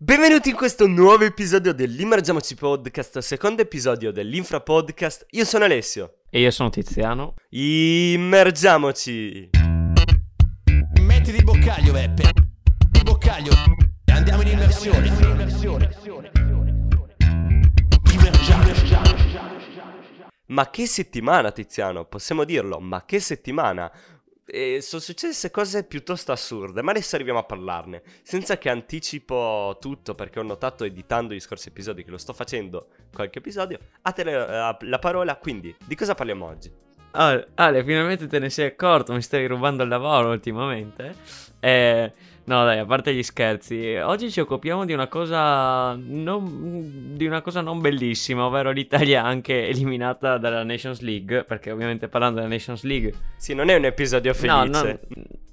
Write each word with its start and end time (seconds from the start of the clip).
Benvenuti 0.00 0.50
in 0.50 0.54
questo 0.54 0.86
nuovo 0.86 1.24
episodio 1.24 1.74
dell'Immergiamoci 1.74 2.54
Podcast, 2.54 3.18
secondo 3.18 3.62
episodio 3.62 4.12
dell'Infra 4.12 4.60
Podcast. 4.60 5.26
Io 5.30 5.44
sono 5.44 5.64
Alessio. 5.64 6.18
E 6.30 6.38
io 6.38 6.52
sono 6.52 6.70
Tiziano. 6.70 7.34
Immergiamoci. 7.48 9.50
Metti 11.00 11.32
di 11.32 11.42
boccaglio, 11.42 11.90
Beppe. 11.90 12.30
Di 12.88 13.02
boccaglio. 13.02 13.50
Andiamo 14.12 14.42
in 14.42 14.48
immersione. 14.50 15.08
Immergiamoci. 18.12 18.96
Ma 20.50 20.70
che 20.70 20.86
settimana, 20.86 21.50
Tiziano, 21.50 22.04
possiamo 22.04 22.44
dirlo, 22.44 22.78
ma 22.78 23.04
che 23.04 23.18
settimana. 23.18 23.90
E 24.50 24.80
sono 24.80 25.02
successe 25.02 25.50
cose 25.50 25.84
piuttosto 25.84 26.32
assurde, 26.32 26.80
ma 26.80 26.92
adesso 26.92 27.16
arriviamo 27.16 27.38
a 27.38 27.44
parlarne. 27.44 28.02
Senza 28.22 28.56
che 28.56 28.70
anticipo 28.70 29.76
tutto, 29.78 30.14
perché 30.14 30.38
ho 30.38 30.42
notato 30.42 30.84
editando 30.84 31.34
gli 31.34 31.40
scorsi 31.40 31.68
episodi 31.68 32.02
che 32.02 32.10
lo 32.10 32.18
sto 32.18 32.32
facendo 32.32 32.88
qualche 33.12 33.40
episodio. 33.40 33.78
A 34.02 34.12
te 34.12 34.24
la, 34.24 34.76
la 34.80 34.98
parola, 34.98 35.36
quindi, 35.36 35.74
di 35.84 35.94
cosa 35.94 36.14
parliamo 36.14 36.46
oggi? 36.46 36.87
Ale, 37.12 37.48
Ale, 37.54 37.84
finalmente 37.84 38.26
te 38.26 38.38
ne 38.38 38.50
sei 38.50 38.66
accorto, 38.66 39.12
mi 39.12 39.22
stai 39.22 39.46
rubando 39.46 39.82
il 39.82 39.88
lavoro 39.88 40.30
ultimamente. 40.30 41.14
Eh, 41.60 42.12
no, 42.44 42.64
dai, 42.64 42.78
a 42.78 42.84
parte 42.84 43.14
gli 43.14 43.22
scherzi, 43.22 43.96
oggi 43.96 44.30
ci 44.30 44.40
occupiamo 44.40 44.84
di 44.84 44.92
una 44.92 45.08
cosa 45.08 45.94
non, 45.94 47.14
di 47.14 47.26
una 47.26 47.40
cosa 47.40 47.60
non 47.60 47.80
bellissima, 47.80 48.46
ovvero 48.46 48.70
l'Italia 48.70 49.24
anche 49.24 49.68
eliminata 49.68 50.38
dalla 50.38 50.62
Nations 50.62 51.00
League, 51.00 51.44
perché 51.44 51.70
ovviamente 51.70 52.08
parlando 52.08 52.40
della 52.40 52.52
Nations 52.52 52.82
League... 52.82 53.12
Sì, 53.36 53.54
non 53.54 53.68
è 53.68 53.76
un 53.76 53.84
episodio 53.84 54.34
felice. 54.34 54.68
No, 54.68 54.82
non, 54.82 54.98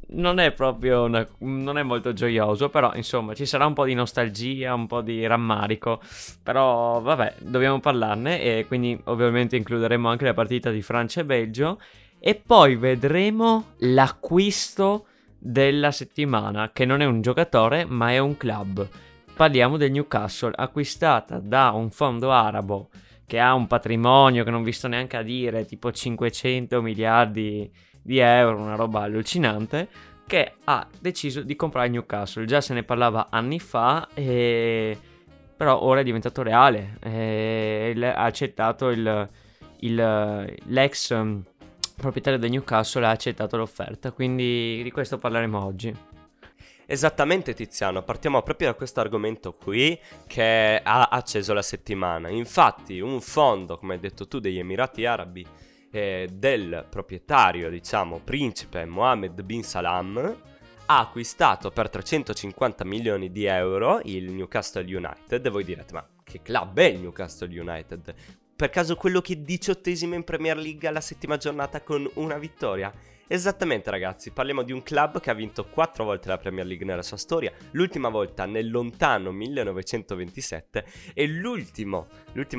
non 0.08 0.40
è 0.40 0.52
proprio 0.52 1.04
una, 1.04 1.28
non 1.40 1.78
è 1.78 1.84
molto 1.84 2.14
gioioso, 2.14 2.70
però 2.70 2.94
insomma 2.96 3.34
ci 3.34 3.46
sarà 3.46 3.66
un 3.66 3.74
po' 3.74 3.86
di 3.86 3.94
nostalgia, 3.94 4.74
un 4.74 4.88
po' 4.88 5.02
di 5.02 5.26
rammarico, 5.26 6.02
però 6.44 7.02
vabbè, 7.02 7.36
dobbiamo 7.40 7.80
parlarne 7.80 8.42
e 8.42 8.66
quindi 8.68 9.00
ovviamente 9.06 9.56
includeremo 9.56 10.10
anche 10.10 10.26
la 10.26 10.34
partita 10.34 10.70
di 10.70 10.82
Francia 10.82 11.22
e 11.22 11.26
Belgio 11.26 11.80
e 12.20 12.36
poi 12.36 12.76
vedremo 12.76 13.74
l'acquisto 13.80 15.08
della 15.38 15.92
settimana, 15.92 16.72
che 16.72 16.86
non 16.86 17.02
è 17.02 17.06
un 17.06 17.22
giocatore 17.22 17.86
ma 17.86 18.12
è 18.12 18.18
un 18.18 18.38
club. 18.38 18.88
Parliamo 19.36 19.78
del 19.78 19.92
Newcastle, 19.92 20.54
acquistata 20.56 21.40
da 21.40 21.72
un 21.72 21.90
fondo 21.90 22.32
arabo 22.32 22.90
che 23.26 23.40
ha 23.40 23.54
un 23.54 23.68
patrimonio 23.68 24.44
che 24.44 24.52
non 24.52 24.64
vi 24.64 24.72
sto 24.72 24.88
neanche 24.88 25.18
a 25.18 25.24
dire, 25.24 25.66
tipo 25.66 25.92
500 25.92 26.82
miliardi 26.82 27.70
di 28.06 28.20
euro, 28.20 28.60
una 28.60 28.76
roba 28.76 29.02
allucinante, 29.02 29.88
che 30.28 30.54
ha 30.64 30.88
deciso 31.00 31.42
di 31.42 31.56
comprare 31.56 31.90
Newcastle. 31.90 32.46
Già 32.46 32.62
se 32.62 32.76
ne 32.76 32.84
parlava 32.84 33.28
anni 33.32 33.60
fa, 33.60 34.08
e... 34.14 34.96
però 35.58 35.82
ora 35.82 36.02
è 36.02 36.04
diventato 36.04 36.44
reale. 36.44 37.00
E... 37.02 37.96
Ha 38.00 38.24
accettato 38.24 38.90
il, 38.90 39.30
il, 39.80 40.56
l'ex 40.66 41.10
um, 41.10 41.44
proprietario 41.98 42.38
del 42.38 42.52
Newcastle 42.52 43.06
ha 43.06 43.10
accettato 43.10 43.58
l'offerta, 43.58 44.12
quindi 44.12 44.82
di 44.84 44.92
questo 44.92 45.18
parleremo 45.18 45.64
oggi. 45.64 45.96
Esattamente 46.86 47.56
Tiziano, 47.56 48.04
partiamo 48.04 48.44
proprio 48.44 48.68
da 48.68 48.76
questo 48.76 49.00
argomento 49.00 49.54
qui 49.54 50.00
che 50.28 50.80
ha 50.84 51.08
acceso 51.10 51.54
la 51.54 51.64
settimana. 51.64 52.30
Infatti 52.30 53.00
un 53.00 53.20
fondo, 53.22 53.80
come 53.80 53.96
hai 53.96 54.00
detto 54.00 54.28
tu, 54.28 54.38
degli 54.38 54.60
Emirati 54.60 55.04
Arabi 55.06 55.44
eh, 55.96 56.28
del 56.30 56.86
proprietario, 56.90 57.70
diciamo, 57.70 58.20
principe 58.20 58.84
Mohammed 58.84 59.42
bin 59.44 59.64
Salam, 59.64 60.42
ha 60.88 61.00
acquistato 61.00 61.72
per 61.72 61.90
350 61.90 62.84
milioni 62.84 63.32
di 63.32 63.46
euro 63.46 64.02
il 64.04 64.34
Newcastle 64.34 64.84
United. 64.84 65.46
E 65.46 65.50
voi 65.50 65.64
direte, 65.64 65.94
ma 65.94 66.06
che 66.22 66.42
club 66.42 66.78
è 66.80 66.84
il 66.84 67.00
Newcastle 67.00 67.48
United? 67.60 68.14
Per 68.58 68.70
caso 68.70 68.98
quello 68.98 69.22
che 69.22 69.34
è 69.34 69.38
diciottesimo 69.38 70.16
in 70.16 70.26
Premier 70.26 70.58
League 70.58 70.86
alla 70.86 71.00
settima 71.00 71.38
giornata 71.38 71.82
con 71.82 72.10
una 72.16 72.38
vittoria? 72.38 72.94
Esattamente 73.28 73.90
ragazzi, 73.90 74.32
parliamo 74.32 74.64
di 74.64 74.74
un 74.74 74.84
club 74.84 75.22
che 75.22 75.32
ha 75.32 75.34
vinto 75.34 75.66
quattro 75.66 76.04
volte 76.04 76.28
la 76.28 76.38
Premier 76.38 76.66
League 76.66 76.86
nella 76.86 77.02
sua 77.04 77.18
storia, 77.18 77.52
l'ultima 77.72 78.10
volta 78.10 78.46
nel 78.46 78.70
lontano 78.70 79.32
1927 79.32 80.86
e 81.14 81.26
l'ultima 81.26 82.06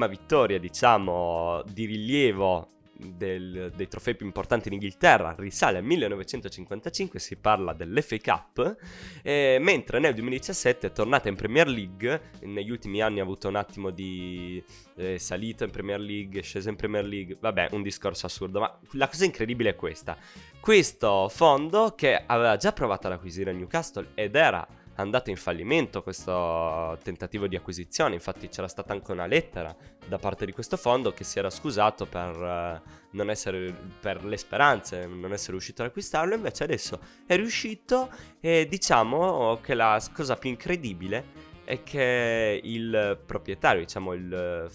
vittoria 0.09 0.59
diciamo 0.59 1.63
di 1.71 1.85
rilievo 1.85 2.71
del, 2.99 3.73
dei 3.75 3.89
trofei 3.89 4.15
più 4.15 4.27
importanti 4.27 4.69
in 4.69 4.75
Inghilterra 4.75 5.35
risale 5.39 5.79
al 5.79 5.85
1955, 5.85 7.19
si 7.19 7.37
parla 7.37 7.73
dell'FA 7.73 8.17
Cup, 8.19 8.77
eh, 9.23 9.59
mentre 9.61 9.99
nel 9.99 10.15
2017 10.15 10.89
è 10.89 10.93
tornata 10.93 11.29
in 11.29 11.37
Premier 11.37 11.69
League, 11.69 12.31
negli 12.43 12.71
ultimi 12.71 13.03
anni 13.03 13.21
ha 13.21 13.23
avuto 13.23 13.49
un 13.49 13.57
attimo 13.57 13.91
di 13.91 14.63
eh, 14.97 15.19
salita 15.19 15.65
in 15.65 15.71
Premier 15.71 16.01
League, 16.01 16.41
scesa 16.43 16.71
in 16.71 16.77
Premier 16.77 17.05
League, 17.05 17.37
vabbè 17.41 17.69
un 17.73 17.83
discorso 17.83 18.27
assurdo, 18.27 18.61
ma 18.61 18.79
la 18.93 19.09
cosa 19.09 19.25
incredibile 19.25 19.71
è 19.71 19.77
questa, 19.77 20.17
questo 20.61 21.29
fondo 21.29 21.95
che 21.95 22.23
aveva 22.27 22.57
già 22.57 22.73
provato 22.73 23.07
ad 23.07 23.15
acquisire 23.15 23.53
Newcastle 23.53 24.09
ed 24.15 24.35
era 24.35 24.67
andato 24.97 25.31
in 25.31 25.37
fallimento 25.37 26.03
questo 26.03 26.99
tentativo 27.03 27.47
di 27.47 27.57
acquisizione, 27.57 28.15
infatti 28.15 28.49
c'era 28.49 28.69
stata 28.69 28.93
anche 28.93 29.13
una 29.13 29.27
lettera 29.27 29.75
da 30.07 30.19
parte 30.19 30.47
di 30.47 30.53
questo 30.53 30.77
fondo 30.77 31.13
che 31.13 31.25
si 31.25 31.39
era 31.39 31.51
scusato 31.51 32.07
per, 32.07 32.83
uh, 33.11 33.31
essere, 33.31 33.75
per 34.01 34.25
le 34.25 34.37
speranze, 34.37 35.07
non 35.07 35.33
essere 35.33 35.53
riuscito 35.53 35.83
ad 35.83 35.89
acquistarlo, 35.89 36.35
invece 36.35 36.65
adesso 36.65 37.01
è 37.27 37.37
riuscito 37.37 38.11
e 38.41 38.67
diciamo 38.69 39.59
che 39.63 39.75
la 39.75 40.01
cosa 40.13 40.37
più 40.37 40.51
incredibile 40.51 41.46
è 41.67 41.83
che 41.83 42.61
il 42.63 43.21
proprietario, 43.27 43.83
diciamo 43.83 44.13
il, 44.13 44.71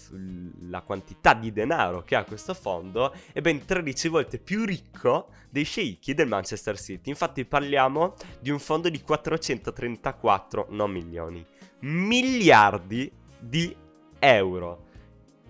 la 0.68 0.82
quantità 0.82 1.32
di 1.32 1.50
denaro 1.50 2.02
che 2.02 2.14
ha 2.14 2.24
questo 2.24 2.52
fondo 2.52 3.14
è 3.32 3.40
ben 3.40 3.64
13 3.64 4.08
volte 4.08 4.38
più 4.38 4.66
ricco 4.66 5.28
dei 5.48 5.64
sceicchi 5.64 6.12
del 6.12 6.28
Manchester 6.28 6.78
City. 6.78 7.08
Infatti 7.08 7.46
parliamo 7.46 8.14
di 8.38 8.50
un 8.50 8.58
fondo 8.58 8.90
di 8.90 9.00
434, 9.00 10.66
non 10.70 10.90
milioni, 10.90 11.44
miliardi 11.80 13.10
di 13.38 13.74
euro. 14.18 14.84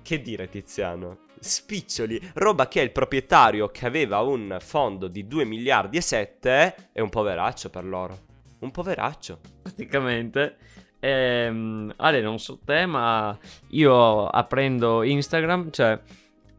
Che 0.01 0.23
dire 0.23 0.49
Tiziano? 0.49 1.27
Spiccioli, 1.41 2.21
roba 2.35 2.69
che 2.69 2.81
il 2.81 2.93
proprietario 2.93 3.67
che 3.69 3.85
aveva 3.85 4.21
un 4.21 4.59
fondo 4.61 5.09
di 5.09 5.27
2 5.27 5.45
miliardi 5.45 5.97
e 5.97 6.01
7 6.01 6.91
è 6.93 7.01
un 7.01 7.11
poveraccio 7.11 7.69
per 7.69 7.85
loro. 7.85 8.31
Un 8.61 8.71
poveraccio. 8.71 9.41
Praticamente 9.63 10.57
Ehm, 11.05 11.93
Ale, 11.97 12.21
non 12.21 12.39
so 12.39 12.61
te, 12.65 12.87
ma 12.87 13.37
io 13.71 14.29
aprendo 14.29 15.03
Instagram, 15.03 15.71
cioè 15.73 16.01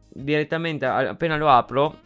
direttamente 0.09 0.85
appena 0.85 1.37
lo 1.37 1.47
apro, 1.47 1.99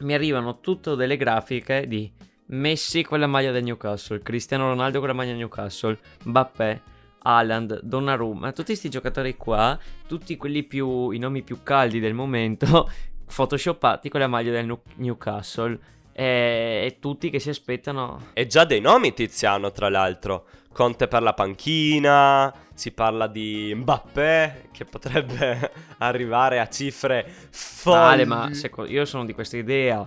mi 0.00 0.12
arrivano 0.12 0.58
tutte 0.58 0.96
delle 0.96 1.16
grafiche 1.16 1.86
di 1.86 2.10
Messi 2.46 3.04
con 3.04 3.20
la 3.20 3.28
maglia 3.28 3.52
del 3.52 3.62
Newcastle, 3.62 4.22
Cristiano 4.22 4.68
Ronaldo 4.68 4.98
con 4.98 5.06
la 5.06 5.14
maglia 5.14 5.30
del 5.30 5.38
Newcastle, 5.38 5.96
Mbappé, 6.24 6.82
Haaland, 7.20 7.80
Donnarumma, 7.82 8.50
tutti 8.50 8.68
questi 8.68 8.90
giocatori 8.90 9.36
qua, 9.36 9.78
tutti 10.08 10.36
quelli 10.36 10.64
più, 10.64 11.10
i 11.10 11.18
nomi 11.18 11.42
più 11.42 11.62
caldi 11.62 12.00
del 12.00 12.14
momento, 12.14 12.90
photoshoppati 13.32 14.08
con 14.08 14.18
la 14.18 14.26
maglia 14.26 14.50
del 14.50 14.76
Newcastle. 14.96 15.78
E, 16.18 16.82
e 16.84 16.96
tutti 16.98 17.30
che 17.30 17.38
si 17.38 17.48
aspettano. 17.48 18.30
E 18.32 18.48
già 18.48 18.64
dei 18.64 18.80
nomi, 18.80 19.14
Tiziano, 19.14 19.70
tra 19.70 19.88
l'altro. 19.88 20.46
Conte 20.72 21.06
per 21.06 21.22
la 21.22 21.32
panchina, 21.32 22.52
si 22.74 22.90
parla 22.90 23.28
di 23.28 23.72
Mbappé 23.72 24.68
che 24.72 24.84
potrebbe 24.84 25.70
arrivare 25.98 26.58
a 26.58 26.68
cifre 26.68 27.24
folli. 27.50 28.24
Vale, 28.24 28.24
ma 28.24 28.50
io 28.88 29.04
sono 29.04 29.24
di 29.24 29.32
questa 29.32 29.56
idea. 29.56 30.04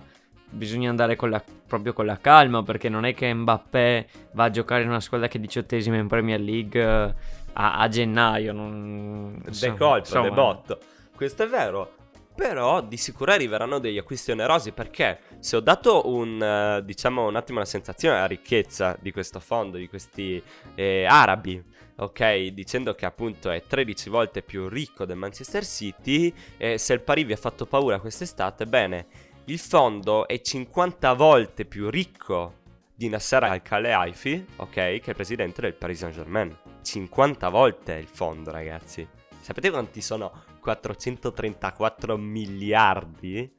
Bisogna 0.50 0.90
andare 0.90 1.16
con 1.16 1.30
la, 1.30 1.42
proprio 1.66 1.94
con 1.94 2.04
la 2.04 2.18
calma 2.18 2.62
perché 2.62 2.90
non 2.90 3.06
è 3.06 3.14
che 3.14 3.32
Mbappé 3.32 4.06
va 4.32 4.44
a 4.44 4.50
giocare 4.50 4.82
in 4.82 4.90
una 4.90 5.00
squadra 5.00 5.28
che 5.28 5.38
è 5.38 5.40
diciottesima 5.40 5.96
in 5.96 6.08
Premier 6.08 6.40
League 6.40 6.78
eh, 6.78 7.14
a, 7.54 7.78
a 7.78 7.88
gennaio. 7.88 8.52
Non... 8.52 9.42
De 9.48 9.74
colpo, 9.78 10.20
de 10.20 10.30
botto. 10.30 10.78
Questo 11.16 11.44
è 11.44 11.48
vero. 11.48 12.00
Però 12.34 12.80
di 12.80 12.96
sicuro 12.96 13.32
arriveranno 13.32 13.78
degli 13.78 13.98
acquisti 13.98 14.30
onerosi 14.30 14.72
perché 14.72 15.20
se 15.38 15.56
ho 15.56 15.60
dato 15.60 16.08
un, 16.08 16.40
uh, 16.40 16.82
diciamo 16.82 17.26
un 17.26 17.36
attimo 17.36 17.58
la 17.58 17.64
sensazione 17.64 18.14
della 18.14 18.26
ricchezza 18.26 18.96
di 19.00 19.12
questo 19.12 19.38
fondo, 19.38 19.76
di 19.76 19.88
questi 19.88 20.42
eh, 20.74 21.04
arabi, 21.04 21.62
ok, 21.96 22.46
dicendo 22.46 22.94
che 22.94 23.04
appunto 23.04 23.50
è 23.50 23.62
13 23.62 24.08
volte 24.08 24.42
più 24.42 24.68
ricco 24.68 25.04
del 25.04 25.16
Manchester 25.16 25.64
City, 25.64 26.32
eh, 26.56 26.78
se 26.78 26.94
il 26.94 27.02
pari 27.02 27.24
vi 27.24 27.34
ha 27.34 27.36
fatto 27.36 27.66
paura 27.66 28.00
quest'estate, 28.00 28.66
bene, 28.66 29.06
il 29.46 29.58
fondo 29.58 30.26
è 30.26 30.40
50 30.40 31.12
volte 31.14 31.64
più 31.64 31.90
ricco 31.90 32.60
di 32.94 33.08
Nasser 33.08 33.42
Al-Khelaifi, 33.42 34.46
ok, 34.56 34.70
che 34.70 35.00
è 35.00 35.08
il 35.08 35.14
presidente 35.14 35.60
del 35.60 35.74
Paris 35.74 35.98
Saint-Germain. 35.98 36.56
50 36.82 37.48
volte 37.48 37.94
il 37.94 38.06
fondo, 38.06 38.50
ragazzi. 38.50 39.06
Sapete 39.40 39.70
quanti 39.70 40.00
sono 40.00 40.44
434 40.62 42.16
miliardi? 42.16 43.50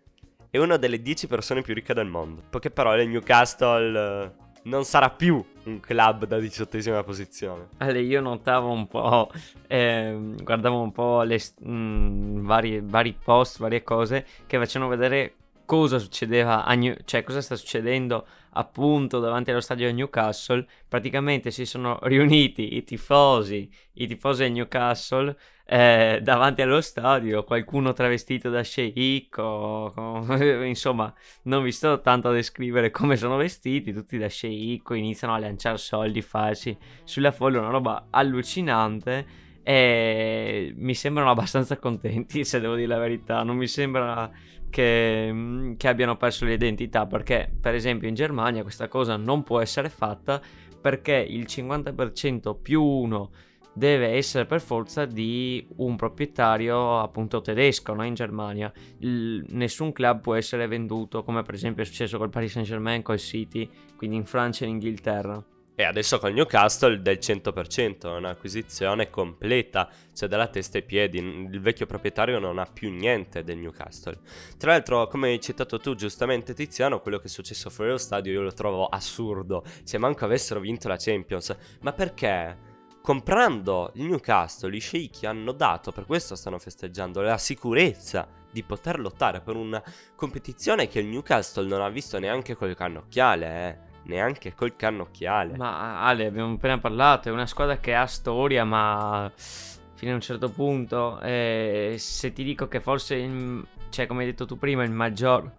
È 0.49 0.57
una 0.57 0.77
delle 0.77 1.01
10 1.01 1.27
persone 1.27 1.61
più 1.61 1.73
ricche 1.73 1.93
del 1.93 2.07
mondo. 2.07 2.41
Poche 2.49 2.71
parole, 2.71 3.05
Newcastle... 3.05 4.35
non 4.63 4.85
sarà 4.85 5.09
più 5.09 5.43
un 5.65 5.81
club 5.81 6.25
da 6.25 6.39
diciottesima 6.39 7.03
posizione. 7.03 7.67
Ale, 7.79 7.99
io 7.99 8.21
notavo 8.21 8.69
un 8.69 8.87
po', 8.87 9.29
ehm, 9.67 10.41
guardavo 10.41 10.79
un 10.79 10.91
po' 10.93 11.21
le 11.23 11.41
mh, 11.59 12.39
vari, 12.41 12.79
vari 12.81 13.13
post, 13.21 13.59
varie 13.59 13.83
cose 13.83 14.25
che 14.47 14.57
facevano 14.57 14.89
vedere 14.89 15.33
cosa 15.65 15.99
succedeva 15.99 16.65
a 16.65 16.73
New- 16.73 17.03
cioè 17.05 17.23
cosa 17.23 17.41
sta 17.41 17.55
succedendo 17.55 18.27
appunto 18.51 19.19
davanti 19.19 19.51
allo 19.51 19.61
stadio 19.61 19.87
di 19.87 19.93
Newcastle. 19.93 20.65
Praticamente 20.87 21.51
si 21.51 21.65
sono 21.65 21.99
riuniti 22.03 22.75
i 22.75 22.83
tifosi, 22.83 23.69
i 23.93 24.07
tifosi 24.07 24.43
del 24.43 24.51
Newcastle 24.51 25.35
eh, 25.65 26.19
davanti 26.21 26.61
allo 26.61 26.81
stadio, 26.81 27.43
qualcuno 27.43 27.93
travestito 27.93 28.49
da 28.49 28.61
sceicco, 28.61 30.23
insomma, 30.65 31.13
non 31.43 31.63
vi 31.63 31.71
sto 31.71 32.01
tanto 32.01 32.29
a 32.29 32.33
descrivere 32.33 32.91
come 32.91 33.15
sono 33.15 33.37
vestiti, 33.37 33.93
tutti 33.93 34.17
da 34.17 34.27
sceicco, 34.27 34.93
iniziano 34.93 35.33
a 35.33 35.39
lanciare 35.39 35.77
soldi 35.77 36.21
falsi 36.21 36.77
sulla 37.03 37.31
folla, 37.31 37.59
una 37.59 37.69
roba 37.69 38.07
allucinante 38.09 39.41
e 39.63 40.73
mi 40.75 40.93
sembrano 40.93 41.31
abbastanza 41.31 41.77
contenti, 41.77 42.43
se 42.45 42.59
devo 42.59 42.75
dire 42.75 42.87
la 42.87 42.99
verità, 42.99 43.43
non 43.43 43.55
mi 43.55 43.67
sembra 43.67 44.29
che, 44.73 45.29
mm, 45.31 45.73
che 45.77 45.87
abbiano 45.87 46.17
perso 46.17 46.45
l'identità, 46.45 47.05
perché 47.05 47.47
per 47.61 47.75
esempio 47.75 48.07
in 48.07 48.15
Germania 48.15 48.63
questa 48.63 48.87
cosa 48.87 49.17
non 49.17 49.43
può 49.43 49.59
essere 49.59 49.87
fatta 49.87 50.41
perché 50.81 51.13
il 51.13 51.45
50% 51.47 52.57
più 52.59 52.81
uno 52.81 53.29
deve 53.71 54.07
essere 54.07 54.45
per 54.45 54.61
forza 54.61 55.05
di 55.05 55.65
un 55.77 55.95
proprietario 55.95 56.99
appunto 56.99 57.41
tedesco 57.41 57.93
no? 57.93 58.03
in 58.03 58.13
Germania 58.13 58.71
Il, 58.99 59.45
nessun 59.49 59.91
club 59.91 60.21
può 60.21 60.35
essere 60.35 60.67
venduto 60.67 61.23
come 61.23 61.41
per 61.41 61.55
esempio 61.55 61.81
è 61.81 61.85
successo 61.85 62.19
col 62.19 62.29
Paris 62.29 62.51
Saint 62.51 62.67
Germain 62.67 63.01
col 63.01 63.17
City 63.17 63.67
quindi 63.95 64.15
in 64.17 64.25
Francia 64.25 64.65
e 64.65 64.67
in 64.67 64.73
Inghilterra 64.73 65.43
e 65.75 65.83
adesso 65.83 66.19
col 66.19 66.33
Newcastle 66.33 67.01
del 67.01 67.17
100%, 67.19 68.01
è 68.01 68.17
un'acquisizione 68.17 69.09
completa, 69.09 69.89
cioè 70.13 70.29
dalla 70.29 70.47
testa 70.47 70.77
ai 70.77 70.83
piedi. 70.83 71.17
Il 71.17 71.59
vecchio 71.61 71.85
proprietario 71.85 72.37
non 72.37 72.59
ha 72.59 72.65
più 72.65 72.91
niente 72.91 73.43
del 73.43 73.57
Newcastle. 73.57 74.19
Tra 74.57 74.71
l'altro, 74.71 75.07
come 75.07 75.29
hai 75.29 75.41
citato 75.41 75.79
tu 75.79 75.95
giustamente 75.95 76.53
Tiziano, 76.53 77.01
quello 77.01 77.17
che 77.17 77.25
è 77.25 77.29
successo 77.29 77.69
fuori 77.69 77.91
lo 77.91 77.97
stadio 77.97 78.31
io 78.31 78.41
lo 78.41 78.53
trovo 78.53 78.85
assurdo. 78.85 79.63
Se 79.83 79.97
manco 79.97 80.25
avessero 80.25 80.59
vinto 80.59 80.87
la 80.87 80.97
Champions. 80.97 81.55
Ma 81.81 81.91
perché? 81.91 82.71
comprando 83.03 83.91
il 83.95 84.05
Newcastle, 84.05 84.73
i 84.73 84.79
sceicchi 84.79 85.25
hanno 85.25 85.51
dato, 85.51 85.91
per 85.91 86.05
questo 86.05 86.35
stanno 86.35 86.57
festeggiando, 86.57 87.19
la 87.19 87.37
sicurezza 87.37 88.25
di 88.49 88.63
poter 88.63 88.97
lottare 88.97 89.41
per 89.41 89.57
una 89.57 89.83
competizione 90.15 90.87
che 90.87 90.99
il 90.99 91.07
Newcastle 91.07 91.67
non 91.67 91.81
ha 91.81 91.89
visto 91.89 92.17
neanche 92.17 92.55
col 92.55 92.73
cannocchiale, 92.75 93.47
eh. 93.47 93.92
Neanche 94.03 94.53
col 94.53 94.75
cannocchiale. 94.75 95.55
Ma 95.57 96.01
Ale, 96.01 96.25
abbiamo 96.25 96.53
appena 96.53 96.77
parlato, 96.77 97.29
è 97.29 97.31
una 97.31 97.45
squadra 97.45 97.77
che 97.77 97.95
ha 97.95 98.05
storia, 98.05 98.63
ma 98.65 99.31
fino 99.35 100.11
a 100.11 100.15
un 100.15 100.21
certo 100.21 100.49
punto, 100.49 101.19
eh, 101.21 101.95
se 101.97 102.33
ti 102.33 102.43
dico 102.43 102.67
che 102.67 102.81
forse, 102.81 103.15
il, 103.15 103.65
cioè 103.89 104.05
come 104.05 104.21
hai 104.21 104.25
detto 104.27 104.45
tu 104.45 104.57
prima, 104.57 104.83
il 104.83 104.91
maggior, 104.91 105.49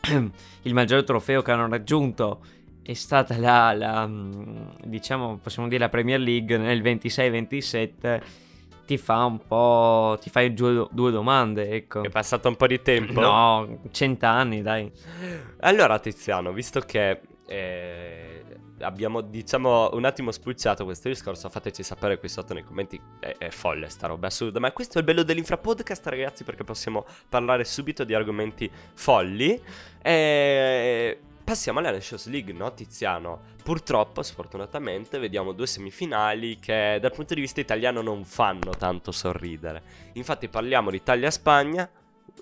il 0.62 0.74
maggior 0.74 1.02
trofeo 1.04 1.40
che 1.40 1.50
hanno 1.50 1.68
raggiunto 1.68 2.40
è 2.82 2.92
stata 2.92 3.38
la, 3.38 3.72
la, 3.72 4.06
mm, 4.06 4.66
diciamo, 4.84 5.38
possiamo 5.38 5.68
dire 5.68 5.80
la 5.80 5.88
Premier 5.88 6.20
League 6.20 6.58
nel 6.58 6.82
26-27 6.82 8.22
ti 8.84 8.98
fa 8.98 9.24
un 9.24 9.38
po'. 9.46 10.18
ti 10.20 10.28
fai 10.28 10.52
due, 10.52 10.86
due, 10.90 11.10
domande, 11.10 11.70
ecco. 11.70 12.02
È 12.02 12.10
passato 12.10 12.48
un 12.48 12.56
po' 12.56 12.66
di 12.66 12.82
tempo? 12.82 13.18
No, 13.18 13.80
cent'anni, 13.90 14.60
dai. 14.60 14.90
Allora, 15.60 15.98
Tiziano, 15.98 16.52
visto 16.52 16.80
che 16.80 17.20
eh, 17.46 18.42
abbiamo, 18.80 19.20
diciamo, 19.20 19.90
un 19.92 20.04
attimo 20.04 20.30
spulciato 20.30 20.84
questo 20.84 21.08
discorso, 21.08 21.48
fateci 21.48 21.82
sapere 21.82 22.18
qui 22.18 22.28
sotto 22.28 22.54
nei 22.54 22.64
commenti. 22.64 23.00
È, 23.18 23.36
è 23.38 23.50
folle 23.50 23.88
sta 23.88 24.06
roba, 24.06 24.28
assurda. 24.28 24.60
Ma 24.60 24.72
questo 24.72 24.96
è 24.96 25.00
il 25.00 25.06
bello 25.06 25.22
dell'infrapodcast, 25.22 26.06
ragazzi, 26.06 26.44
perché 26.44 26.64
possiamo 26.64 27.04
parlare 27.28 27.64
subito 27.64 28.04
di 28.04 28.14
argomenti 28.14 28.70
folli. 28.94 29.60
E 30.02 31.18
Passiamo 31.44 31.78
alla 31.78 31.90
Nations 31.90 32.26
League, 32.28 32.54
no 32.54 32.72
Tiziano? 32.72 33.52
Purtroppo, 33.62 34.22
sfortunatamente, 34.22 35.18
vediamo 35.18 35.52
due 35.52 35.66
semifinali 35.66 36.58
che 36.58 36.96
dal 36.98 37.12
punto 37.12 37.34
di 37.34 37.42
vista 37.42 37.60
italiano 37.60 38.00
non 38.00 38.24
fanno 38.24 38.70
tanto 38.70 39.12
sorridere. 39.12 39.82
Infatti 40.14 40.48
parliamo 40.48 40.88
di 40.88 40.96
Italia-Spagna, 40.96 41.86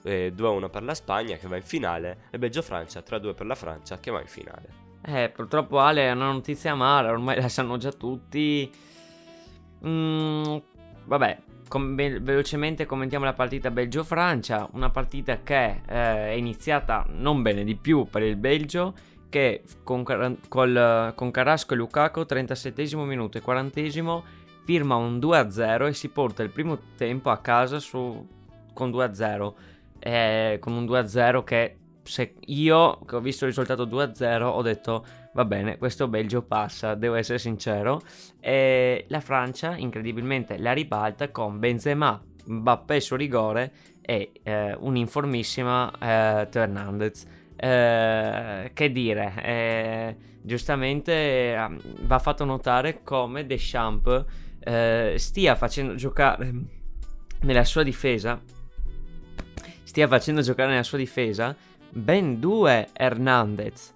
eh, 0.05 0.33
2-1 0.33 0.71
per 0.71 0.85
la 0.85 0.95
Spagna 0.95 1.37
che 1.37 1.49
va 1.49 1.57
in 1.57 1.65
finale, 1.65 2.29
e 2.31 2.39
Belgio-Francia 2.39 3.03
3-2 3.05 3.35
per 3.35 3.47
la 3.47 3.57
Francia 3.57 3.99
che 3.99 4.13
va 4.13 4.21
in 4.21 4.29
finale. 4.29 4.92
Eh, 5.05 5.31
purtroppo 5.31 5.81
Ale 5.81 6.03
è 6.07 6.13
una 6.13 6.31
notizia 6.31 6.73
amara, 6.73 7.11
ormai 7.11 7.37
la 7.41 7.49
sanno 7.49 7.77
già 7.77 7.93
tutti. 7.93 8.71
Mm, 9.87 10.57
vabbè, 11.05 11.39
Com- 11.69 11.95
velocemente 11.95 12.85
commentiamo 12.85 13.25
la 13.25 13.33
partita 13.33 13.71
Belgio-Francia, 13.71 14.69
una 14.73 14.91
partita 14.91 15.43
che 15.43 15.65
eh, 15.65 15.83
è 15.87 16.35
iniziata 16.37 17.07
non 17.09 17.41
bene 17.41 17.65
di 17.65 17.77
più 17.77 18.07
per 18.11 18.23
il 18.23 18.37
Belgio, 18.37 18.95
che 19.31 19.63
con, 19.83 20.05
Car- 20.05 20.37
col, 20.49 21.13
con 21.15 21.31
Carrasco 21.31 21.73
e 21.73 21.77
Lukaku 21.79 22.27
37 22.27 22.95
minuto 22.97 23.39
e 23.39 23.41
40 23.41 23.81
firma 24.65 24.95
un 24.97 25.19
2-0 25.19 25.87
e 25.87 25.95
si 25.95 26.11
porta 26.11 26.43
il 26.43 26.51
primo 26.51 26.79
tempo 26.97 27.31
a 27.31 27.39
casa 27.39 27.79
su, 27.79 28.29
con 28.75 28.91
2-0, 28.91 29.53
eh, 29.99 30.59
con 30.61 30.75
un 30.75 30.85
2-0 30.85 31.43
che 31.43 31.77
se 32.03 32.35
io 32.47 32.99
che 33.07 33.17
ho 33.17 33.21
visto 33.21 33.45
il 33.45 33.51
risultato 33.51 33.87
2-0 33.87 34.43
ho 34.43 34.63
detto 34.63 35.05
va 35.35 35.45
bene, 35.45 35.79
questo 35.79 36.09
Belgio 36.09 36.43
passa, 36.43 36.95
devo 36.95 37.15
essere 37.15 37.39
sincero. 37.39 38.03
E 38.41 39.07
la 39.09 39.21
Francia 39.21 39.77
incredibilmente 39.77 40.59
la 40.59 40.73
ribalta 40.73 41.31
con 41.31 41.59
Benzema, 41.59 42.23
Mbappé 42.45 43.01
su 43.01 43.15
rigore 43.15 43.73
e 44.01 44.33
eh, 44.43 44.75
un'informissima 44.79 45.93
eh, 46.01 46.49
Hernandez. 46.53 47.27
Eh, 47.55 48.71
che 48.75 48.91
dire, 48.91 49.35
eh, 49.43 50.17
giustamente 50.43 51.53
ehm, 51.53 51.79
va 52.07 52.19
fatto 52.19 52.45
notare 52.45 53.03
come 53.05 53.47
Deschamps 53.47 54.25
eh, 54.59 55.15
stia 55.17 55.55
facendo 55.55 55.95
giocare 55.95 56.53
nella 57.43 57.65
sua 57.65 57.83
difesa 57.83 58.41
stia 59.83 60.07
facendo 60.09 60.41
giocare 60.41 60.71
nella 60.71 60.83
sua 60.83 60.99
difesa 60.99 61.55
ben 61.93 62.41
due 62.41 62.89
Hernandez 62.93 63.93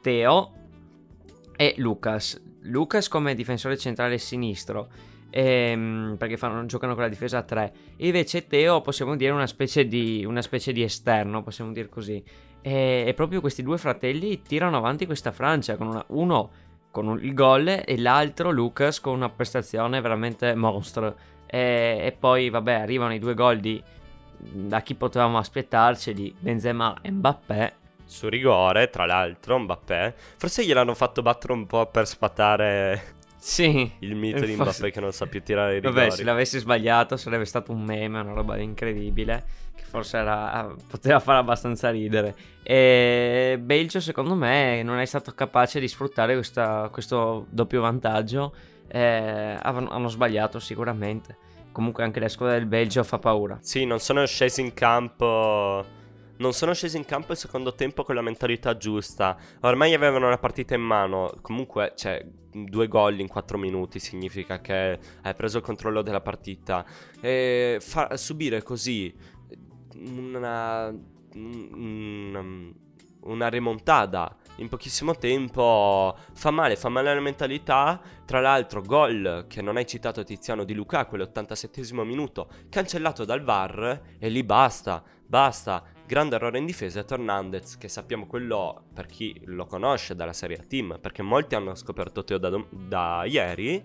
Teo 0.00 0.52
e 1.56 1.74
Lucas. 1.78 2.40
Lucas 2.62 3.08
come 3.08 3.34
difensore 3.34 3.76
centrale 3.78 4.18
sinistro, 4.18 4.88
ehm, 5.30 6.16
perché 6.18 6.36
fanno, 6.36 6.64
giocano 6.66 6.94
con 6.94 7.02
la 7.02 7.08
difesa 7.08 7.38
a 7.38 7.42
3. 7.42 7.72
E 7.96 8.06
invece 8.06 8.46
Teo 8.46 8.80
possiamo 8.80 9.16
dire 9.16 9.32
una 9.32 9.46
specie 9.46 9.86
di, 9.86 10.24
una 10.26 10.42
specie 10.42 10.72
di 10.72 10.82
esterno, 10.82 11.42
possiamo 11.42 11.72
dire 11.72 11.88
così. 11.88 12.22
E, 12.62 13.04
e, 13.06 13.14
proprio 13.14 13.40
questi 13.40 13.62
due 13.62 13.78
fratelli 13.78 14.42
tirano 14.42 14.76
avanti 14.76 15.06
questa 15.06 15.32
Francia, 15.32 15.76
con 15.76 15.86
una, 15.88 16.04
uno 16.08 16.50
con 16.90 17.06
un, 17.06 17.22
il 17.22 17.34
gol 17.34 17.68
e 17.68 17.98
l'altro 17.98 18.50
Lucas 18.50 19.00
con 19.00 19.14
una 19.14 19.30
prestazione 19.30 20.00
veramente 20.00 20.54
mostro. 20.54 21.16
E, 21.46 21.98
e 22.02 22.16
poi 22.18 22.48
vabbè 22.50 22.74
arrivano 22.74 23.14
i 23.14 23.18
due 23.18 23.34
gol 23.34 23.58
di 23.58 23.82
da 24.40 24.80
chi 24.82 24.94
potevamo 24.94 25.38
aspettarci 25.38 26.14
di 26.14 26.34
Benzema 26.38 26.98
e 27.02 27.10
Mbappé 27.10 27.74
su 28.10 28.28
rigore, 28.28 28.90
tra 28.90 29.06
l'altro, 29.06 29.56
Mbappé. 29.60 30.14
Forse 30.36 30.64
gliel'hanno 30.64 30.94
fatto 30.94 31.22
battere 31.22 31.52
un 31.52 31.66
po' 31.66 31.86
per 31.86 32.08
sfatare 32.08 33.18
sì, 33.36 33.90
il 34.00 34.16
mito 34.16 34.44
di 34.44 34.54
Mbappé 34.54 34.90
che 34.90 35.00
non 35.00 35.12
sa 35.12 35.26
più 35.26 35.42
tirare 35.42 35.72
i 35.72 35.74
rigori. 35.76 35.94
Vabbè, 35.94 36.10
se 36.10 36.24
l'avessi 36.24 36.58
sbagliato 36.58 37.16
sarebbe 37.16 37.44
stato 37.44 37.72
un 37.72 37.82
meme, 37.82 38.18
una 38.20 38.32
roba 38.32 38.58
incredibile, 38.58 39.44
che 39.74 39.84
forse 39.84 40.18
era, 40.18 40.74
poteva 40.88 41.20
fare 41.20 41.38
abbastanza 41.38 41.88
ridere. 41.90 42.34
E 42.62 43.58
Belgio, 43.62 44.00
secondo 44.00 44.34
me, 44.34 44.82
non 44.82 44.98
è 44.98 45.04
stato 45.06 45.32
capace 45.32 45.80
di 45.80 45.88
sfruttare 45.88 46.34
questa, 46.34 46.88
questo 46.92 47.46
doppio 47.48 47.80
vantaggio. 47.80 48.52
Eh, 48.88 49.56
hanno 49.62 50.08
sbagliato 50.08 50.58
sicuramente. 50.58 51.48
Comunque 51.80 52.04
anche 52.04 52.20
la 52.20 52.28
squadra 52.28 52.58
del 52.58 52.66
Belgio 52.66 53.02
fa 53.02 53.18
paura. 53.18 53.56
Sì, 53.62 53.86
non 53.86 54.00
sono 54.00 54.26
scesi 54.26 54.60
in 54.60 54.74
campo 54.74 55.82
non 56.36 56.52
sono 56.52 56.74
scesi 56.74 56.98
in 56.98 57.06
campo 57.06 57.32
il 57.32 57.38
secondo 57.38 57.74
tempo 57.74 58.02
con 58.02 58.14
la 58.14 58.20
mentalità 58.20 58.76
giusta. 58.76 59.34
Ormai 59.60 59.94
avevano 59.94 60.28
la 60.28 60.36
partita 60.36 60.74
in 60.74 60.82
mano. 60.82 61.32
Comunque, 61.40 61.94
cioè, 61.96 62.22
due 62.52 62.86
gol 62.86 63.18
in 63.20 63.28
quattro 63.28 63.56
minuti 63.56 63.98
significa 63.98 64.60
che 64.60 64.98
hai 65.22 65.34
preso 65.34 65.56
il 65.56 65.64
controllo 65.64 66.02
della 66.02 66.20
partita. 66.20 66.84
E 67.18 67.78
fa- 67.80 68.14
subire 68.18 68.62
così 68.62 69.14
una, 69.94 70.94
una, 71.34 72.44
una 73.22 73.48
remontada 73.48 74.34
in 74.56 74.68
pochissimo 74.68 75.16
tempo 75.16 76.16
fa 76.32 76.50
male, 76.50 76.76
fa 76.76 76.88
male 76.88 77.10
alla 77.10 77.20
mentalità. 77.20 78.00
Tra 78.24 78.40
l'altro, 78.40 78.82
gol 78.82 79.46
che 79.48 79.62
non 79.62 79.76
hai 79.76 79.86
citato 79.86 80.22
Tiziano 80.22 80.64
di 80.64 80.74
Lukaku, 80.74 81.16
l'87 81.16 82.04
minuto, 82.04 82.48
cancellato 82.68 83.24
dal 83.24 83.42
VAR 83.42 84.02
e 84.18 84.28
lì 84.28 84.42
basta, 84.44 85.02
basta 85.26 85.82
grande 86.10 86.34
errore 86.34 86.58
in 86.58 86.66
difesa 86.66 86.98
è 86.98 87.04
Tornandez, 87.04 87.78
che 87.78 87.86
sappiamo 87.86 88.26
quello 88.26 88.86
per 88.92 89.06
chi 89.06 89.42
lo 89.44 89.66
conosce 89.66 90.16
dalla 90.16 90.32
Serie 90.32 90.56
A 90.56 90.64
Team, 90.66 90.98
perché 91.00 91.22
molti 91.22 91.54
hanno 91.54 91.76
scoperto 91.76 92.24
Teo 92.24 92.38
da, 92.38 92.50
da 92.68 93.24
ieri 93.26 93.80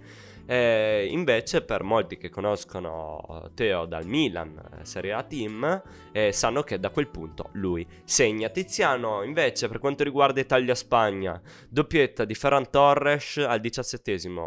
eh, 0.46 1.08
invece 1.10 1.64
per 1.64 1.84
molti 1.84 2.18
che 2.18 2.30
conoscono 2.30 3.50
Teo 3.54 3.86
dal 3.86 4.06
Milan, 4.06 4.58
eh, 4.58 4.86
Serie 4.86 5.14
A 5.14 5.24
Team, 5.24 5.82
eh, 6.12 6.32
sanno 6.32 6.64
che 6.64 6.80
da 6.80 6.90
quel 6.90 7.08
punto 7.08 7.50
lui 7.54 7.86
segna. 8.04 8.50
Tiziano 8.50 9.24
invece 9.24 9.68
per 9.68 9.80
quanto 9.80 10.04
riguarda 10.04 10.40
Italia-Spagna, 10.40 11.42
doppietta 11.70 12.26
di 12.26 12.36
Ferran 12.36 12.70
Torres 12.70 13.38
al 13.38 13.60
17 13.60 14.04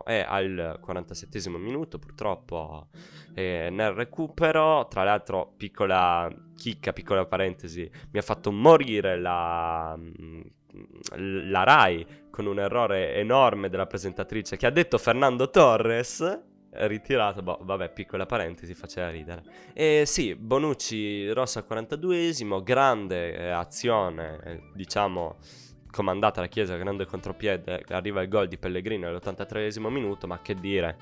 e 0.07 0.25
al 0.27 0.79
47 0.81 1.51
minuto 1.59 1.99
purtroppo 1.99 2.89
eh, 3.35 3.69
nel 3.71 3.93
recupero. 3.93 4.87
Tra 4.89 5.05
l'altro 5.05 5.53
piccola 5.57 6.29
chicca, 6.57 6.93
piccola 6.93 7.25
parentesi, 7.25 7.89
mi 8.11 8.19
ha 8.19 8.23
fatto 8.23 8.51
morire 8.53 9.19
la 9.19 9.95
mm, 9.97 10.41
la 11.17 11.65
Rai 11.65 12.07
con 12.31 12.47
un 12.47 12.59
errore 12.61 13.15
enorme 13.15 13.69
della 13.69 13.87
presentatrice 13.87 14.57
che 14.57 14.67
ha 14.67 14.71
detto 14.71 14.99
Fernando 14.99 15.51
Torres 15.51 16.47
ritirato, 16.71 17.43
boh, 17.43 17.59
vabbè, 17.63 17.91
piccola 17.91 18.27
parentesi, 18.27 18.75
faceva 18.75 19.11
ridere. 19.11 19.43
E 19.73 20.05
sì, 20.07 20.35
Bonucci 20.35 21.31
rossa 21.31 21.61
al 21.61 21.67
42esimo, 21.69 22.63
grande 22.63 23.35
eh, 23.35 23.49
azione, 23.51 24.39
eh, 24.45 24.61
diciamo, 24.75 25.37
comandata 25.91 26.41
la 26.41 26.47
Chiesa, 26.47 26.77
grande 26.77 27.07
contropiede, 27.07 27.85
arriva 27.89 28.23
il 28.23 28.29
gol 28.29 28.49
di 28.49 28.59
Pellegrino 28.59 29.09
all'83esimo 29.09 29.89
minuto, 29.89 30.27
ma 30.27 30.41
che 30.41 30.55
dire, 30.55 30.97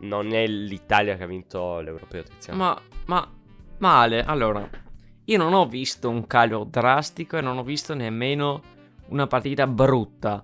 non 0.00 0.32
è 0.32 0.46
l'Italia 0.46 1.16
che 1.16 1.22
ha 1.22 1.26
vinto 1.26 1.80
l'Europeo 1.80 2.22
Tiziano. 2.24 2.58
Ma, 2.58 2.80
ma, 3.06 3.32
male, 3.78 4.22
allora, 4.22 4.68
io 5.24 5.38
non 5.38 5.54
ho 5.54 5.66
visto 5.66 6.10
un 6.10 6.26
calo 6.26 6.64
drastico 6.64 7.36
e 7.36 7.40
non 7.40 7.56
ho 7.58 7.62
visto 7.62 7.94
nemmeno 7.94 8.76
una 9.08 9.26
partita 9.26 9.66
brutta. 9.66 10.42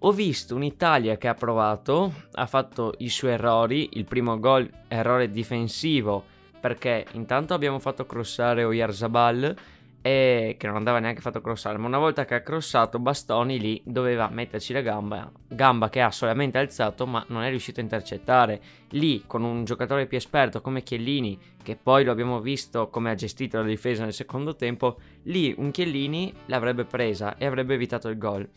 Ho 0.00 0.12
visto 0.12 0.54
un'Italia 0.54 1.16
che 1.16 1.28
ha 1.28 1.34
provato, 1.34 2.12
ha 2.32 2.46
fatto 2.46 2.94
i 2.98 3.08
suoi 3.08 3.32
errori, 3.32 3.90
il 3.92 4.04
primo 4.04 4.38
gol 4.38 4.70
errore 4.88 5.30
difensivo 5.30 6.24
perché 6.60 7.06
intanto 7.12 7.54
abbiamo 7.54 7.78
fatto 7.78 8.04
crossare 8.04 8.64
Oyarzabal 8.64 9.56
e 10.02 10.56
che 10.58 10.66
non 10.66 10.76
andava 10.76 10.98
neanche 10.98 11.20
fatto 11.20 11.40
crossare, 11.40 11.76
ma 11.76 11.86
una 11.86 11.98
volta 11.98 12.24
che 12.24 12.34
ha 12.34 12.40
crossato 12.40 12.98
Bastoni 12.98 13.58
lì 13.58 13.82
doveva 13.84 14.28
metterci 14.30 14.72
la 14.72 14.80
gamba, 14.80 15.30
gamba 15.46 15.90
che 15.90 16.00
ha 16.00 16.10
solamente 16.10 16.58
alzato 16.58 17.06
ma 17.06 17.22
non 17.28 17.42
è 17.42 17.50
riuscito 17.50 17.80
a 17.80 17.82
intercettare. 17.82 18.60
Lì 18.90 19.24
con 19.26 19.42
un 19.42 19.64
giocatore 19.64 20.06
più 20.06 20.16
esperto 20.16 20.60
come 20.60 20.82
Chiellini, 20.82 21.38
che 21.62 21.76
poi 21.76 22.04
lo 22.04 22.12
abbiamo 22.12 22.40
visto 22.40 22.88
come 22.88 23.10
ha 23.10 23.14
gestito 23.14 23.58
la 23.58 23.66
difesa 23.66 24.04
nel 24.04 24.14
secondo 24.14 24.56
tempo, 24.56 24.98
lì 25.24 25.54
un 25.56 25.70
Chiellini 25.70 26.32
l'avrebbe 26.46 26.84
presa 26.84 27.36
e 27.36 27.44
avrebbe 27.44 27.74
evitato 27.74 28.08
il 28.08 28.16
gol. 28.16 28.48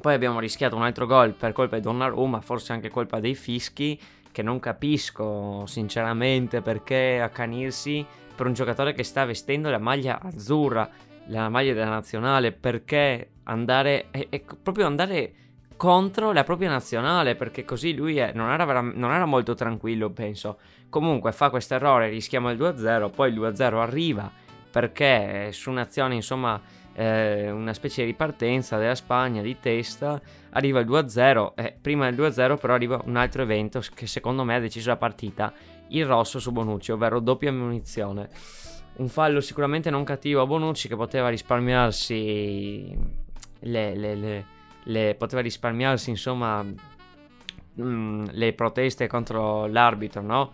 Poi 0.00 0.14
abbiamo 0.14 0.40
rischiato 0.40 0.76
un 0.76 0.82
altro 0.82 1.06
gol 1.06 1.32
per 1.32 1.52
colpa 1.52 1.76
di 1.76 1.82
Donnarumma, 1.82 2.40
forse 2.40 2.72
anche 2.72 2.88
colpa 2.88 3.20
dei 3.20 3.34
fischi, 3.34 3.98
che 4.32 4.42
non 4.42 4.58
capisco 4.58 5.64
sinceramente 5.66 6.62
perché 6.62 7.20
accanirsi 7.20 8.04
per 8.34 8.46
un 8.46 8.54
giocatore 8.54 8.94
che 8.94 9.04
sta 9.04 9.24
vestendo 9.24 9.70
la 9.70 9.78
maglia 9.78 10.20
azzurra, 10.20 10.88
la 11.26 11.48
maglia 11.48 11.74
della 11.74 11.90
nazionale, 11.90 12.50
perché 12.50 13.30
andare, 13.44 14.06
è, 14.10 14.26
è 14.30 14.42
proprio 14.60 14.86
andare 14.86 15.34
contro 15.76 16.32
la 16.32 16.44
propria 16.44 16.70
nazionale, 16.70 17.34
perché 17.34 17.64
così 17.64 17.94
lui 17.94 18.16
è, 18.16 18.32
non, 18.34 18.50
era 18.50 18.80
non, 18.80 19.12
era 19.12 19.26
molto 19.26 19.54
tranquillo, 19.54 20.10
penso. 20.10 20.58
Comunque 20.88 21.32
fa 21.32 21.50
questo 21.50 21.74
errore, 21.74 22.08
rischiamo 22.08 22.50
il 22.50 22.58
2-0, 22.58 23.10
poi 23.10 23.30
il 23.30 23.40
2-0 23.40 23.74
arriva, 23.76 24.30
perché 24.70 25.50
su 25.52 25.70
un'azione, 25.70 26.14
insomma, 26.14 26.60
eh, 26.94 27.50
una 27.50 27.72
specie 27.72 28.02
di 28.02 28.10
ripartenza 28.10 28.76
della 28.78 28.94
Spagna 28.94 29.42
di 29.42 29.58
testa, 29.58 30.20
arriva 30.50 30.80
il 30.80 30.86
2-0, 30.86 31.52
eh, 31.54 31.76
prima 31.80 32.10
del 32.10 32.18
2-0 32.18 32.58
però 32.58 32.74
arriva 32.74 33.00
un 33.04 33.16
altro 33.16 33.42
evento 33.42 33.82
che 33.94 34.06
secondo 34.06 34.44
me 34.44 34.54
ha 34.54 34.60
deciso 34.60 34.90
la 34.90 34.96
partita, 34.96 35.52
il 35.88 36.06
rosso 36.06 36.38
su 36.38 36.52
Bonucci, 36.52 36.92
ovvero 36.92 37.20
doppia 37.20 37.52
munizione. 37.52 38.28
Un 38.94 39.08
fallo 39.08 39.40
sicuramente 39.40 39.90
non 39.90 40.04
cattivo 40.04 40.42
a 40.42 40.46
Bonucci 40.46 40.88
che 40.88 40.96
poteva 40.96 41.28
risparmiarsi 41.28 42.96
le, 43.60 43.94
le, 43.94 44.14
le, 44.14 44.46
le 44.84 45.14
poteva 45.14 45.40
risparmiarsi 45.40 46.10
insomma 46.10 46.62
mm, 47.80 48.24
le 48.30 48.52
proteste 48.52 49.06
contro 49.06 49.66
l'arbitro, 49.66 50.20
no? 50.20 50.52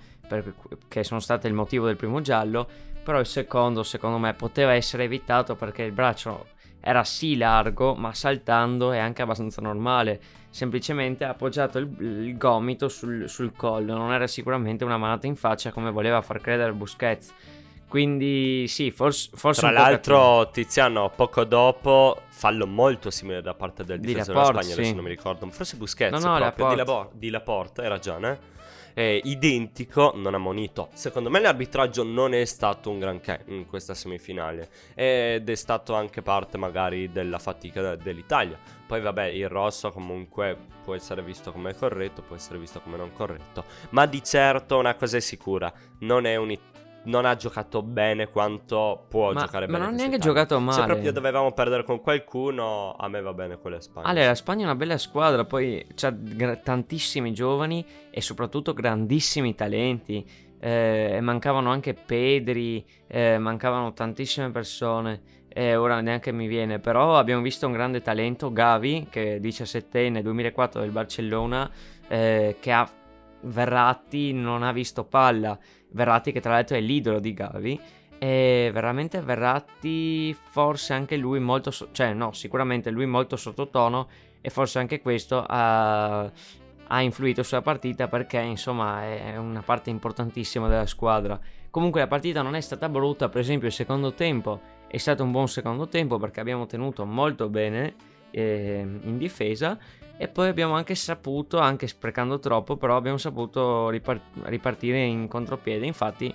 che 0.88 1.04
sono 1.04 1.20
state 1.20 1.48
il 1.48 1.54
motivo 1.54 1.86
del 1.86 1.96
primo 1.96 2.20
giallo, 2.20 2.68
però 3.08 3.20
il 3.20 3.26
secondo 3.26 3.84
secondo 3.84 4.18
me 4.18 4.34
poteva 4.34 4.74
essere 4.74 5.04
evitato 5.04 5.54
perché 5.54 5.82
il 5.82 5.92
braccio 5.92 6.48
era 6.78 7.04
sì 7.04 7.38
largo, 7.38 7.94
ma 7.94 8.12
saltando 8.12 8.92
è 8.92 8.98
anche 8.98 9.22
abbastanza 9.22 9.62
normale. 9.62 10.20
Semplicemente 10.50 11.24
ha 11.24 11.30
appoggiato 11.30 11.78
il, 11.78 11.88
il 12.00 12.36
gomito 12.36 12.90
sul, 12.90 13.26
sul, 13.26 13.52
collo, 13.56 13.96
non 13.96 14.12
era 14.12 14.26
sicuramente 14.26 14.84
una 14.84 14.98
manata 14.98 15.26
in 15.26 15.36
faccia 15.36 15.72
come 15.72 15.90
voleva 15.90 16.20
far 16.20 16.42
credere 16.42 16.72
Busquets. 16.72 17.32
Quindi 17.88 18.68
sì, 18.68 18.90
forse... 18.90 19.30
forse 19.32 19.62
Tra 19.62 19.70
l'altro 19.70 20.50
Tiziano 20.50 21.08
poco 21.08 21.44
dopo 21.44 22.24
fallo 22.28 22.66
molto 22.66 23.08
simile 23.08 23.40
da 23.40 23.54
parte 23.54 23.84
del 23.84 24.00
difensore 24.00 24.34
della 24.34 24.44
Spagna, 24.44 24.62
sì. 24.64 24.72
adesso 24.72 24.94
non 24.94 25.04
mi 25.04 25.10
ricordo, 25.10 25.48
forse 25.48 25.76
Busquets 25.76 26.22
no, 26.22 26.32
no, 26.32 26.52
proprio, 26.52 26.74
Laporte. 26.74 27.14
di, 27.16 27.30
Laporte, 27.30 27.80
hai 27.80 27.88
ragione 27.88 28.56
è 28.98 29.20
identico, 29.22 30.10
non 30.16 30.34
ha 30.34 30.38
monito. 30.38 30.88
Secondo 30.92 31.30
me 31.30 31.38
l'arbitraggio 31.38 32.02
non 32.02 32.34
è 32.34 32.44
stato 32.44 32.90
un 32.90 32.98
granché 32.98 33.44
in 33.46 33.64
questa 33.64 33.94
semifinale 33.94 34.68
ed 34.96 35.48
è 35.48 35.54
stato 35.54 35.94
anche 35.94 36.20
parte 36.20 36.58
magari 36.58 37.12
della 37.12 37.38
fatica 37.38 37.94
dell'Italia. 37.94 38.58
Poi 38.88 39.00
vabbè, 39.00 39.26
il 39.26 39.48
rosso 39.48 39.92
comunque 39.92 40.58
può 40.82 40.96
essere 40.96 41.22
visto 41.22 41.52
come 41.52 41.76
corretto, 41.76 42.22
può 42.22 42.34
essere 42.34 42.58
visto 42.58 42.80
come 42.80 42.96
non 42.96 43.12
corretto, 43.12 43.66
ma 43.90 44.04
di 44.04 44.20
certo 44.24 44.78
una 44.78 44.96
cosa 44.96 45.18
è 45.18 45.20
sicura, 45.20 45.72
non 46.00 46.26
è 46.26 46.34
un 46.34 46.50
non 47.08 47.24
ha 47.24 47.34
giocato 47.36 47.82
bene 47.82 48.28
quanto 48.28 49.06
può 49.08 49.32
ma, 49.32 49.40
giocare 49.40 49.66
bene. 49.66 49.78
Ma 49.78 49.84
non 49.84 49.94
ha 49.94 49.96
neanche 49.96 50.18
giocato 50.18 50.60
male. 50.60 50.80
Se 50.80 50.86
proprio 50.86 51.12
dovevamo 51.12 51.52
perdere 51.52 51.82
con 51.82 52.00
qualcuno, 52.00 52.94
a 52.96 53.08
me 53.08 53.20
va 53.20 53.32
bene 53.32 53.58
con 53.58 53.70
la 53.70 53.80
Spagna. 53.80 54.06
Allora, 54.06 54.26
la 54.26 54.34
Spagna 54.34 54.62
è 54.62 54.64
una 54.64 54.76
bella 54.76 54.98
squadra, 54.98 55.44
poi 55.44 55.84
ha 56.02 56.56
tantissimi 56.56 57.32
giovani 57.32 57.84
e 58.10 58.20
soprattutto 58.20 58.74
grandissimi 58.74 59.54
talenti. 59.54 60.24
Eh, 60.60 61.18
mancavano 61.22 61.70
anche 61.70 61.94
Pedri, 61.94 62.84
eh, 63.06 63.38
mancavano 63.38 63.92
tantissime 63.92 64.50
persone. 64.50 65.36
E 65.48 65.74
ora 65.76 66.00
neanche 66.00 66.30
mi 66.30 66.46
viene, 66.46 66.78
però 66.78 67.16
abbiamo 67.16 67.42
visto 67.42 67.66
un 67.66 67.72
grande 67.72 68.02
talento, 68.02 68.52
Gavi, 68.52 69.08
che 69.10 69.36
è 69.36 69.40
17enne 69.40 70.20
2004 70.20 70.80
del 70.80 70.90
Barcellona, 70.90 71.68
eh, 72.06 72.56
che 72.60 72.70
ha 72.70 72.88
Verratti 73.40 74.32
non 74.32 74.62
ha 74.62 74.72
visto 74.72 75.04
palla. 75.04 75.58
Verratti 75.90 76.32
che 76.32 76.40
tra 76.40 76.52
l'altro 76.52 76.76
è 76.76 76.80
l'idolo 76.80 77.20
di 77.20 77.34
Gavi. 77.34 77.80
E 78.18 78.70
veramente 78.72 79.20
Verratti 79.20 80.36
forse 80.50 80.92
anche 80.92 81.16
lui 81.16 81.40
molto... 81.40 81.70
So- 81.70 81.88
cioè 81.92 82.12
no, 82.12 82.32
sicuramente 82.32 82.90
lui 82.90 83.06
molto 83.06 83.36
sottotono 83.36 84.08
e 84.40 84.50
forse 84.50 84.78
anche 84.78 85.00
questo 85.00 85.44
ha, 85.46 86.30
ha 86.88 87.02
influito 87.02 87.42
sulla 87.42 87.62
partita 87.62 88.08
perché 88.08 88.38
insomma 88.38 89.04
è 89.04 89.36
una 89.36 89.62
parte 89.62 89.90
importantissima 89.90 90.68
della 90.68 90.86
squadra. 90.86 91.38
Comunque 91.70 92.00
la 92.00 92.06
partita 92.06 92.42
non 92.42 92.54
è 92.54 92.60
stata 92.60 92.88
brutta, 92.88 93.28
per 93.28 93.40
esempio 93.40 93.68
il 93.68 93.74
secondo 93.74 94.14
tempo 94.14 94.60
è 94.88 94.96
stato 94.96 95.22
un 95.22 95.30
buon 95.30 95.48
secondo 95.48 95.86
tempo 95.86 96.18
perché 96.18 96.40
abbiamo 96.40 96.66
tenuto 96.66 97.04
molto 97.04 97.48
bene 97.48 97.94
eh, 98.30 98.80
in 99.02 99.18
difesa 99.18 99.78
e 100.18 100.28
poi 100.28 100.48
abbiamo 100.48 100.74
anche 100.74 100.94
saputo, 100.96 101.58
anche 101.58 101.86
sprecando 101.86 102.40
troppo, 102.40 102.76
però 102.76 102.96
abbiamo 102.96 103.16
saputo 103.16 103.88
ripart- 103.88 104.42
ripartire 104.44 105.04
in 105.04 105.28
contropiede. 105.28 105.86
Infatti, 105.86 106.34